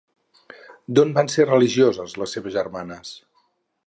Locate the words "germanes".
2.59-3.13